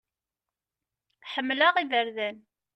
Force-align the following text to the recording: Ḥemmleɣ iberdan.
Ḥemmleɣ 1.31 1.73
iberdan. 1.77 2.37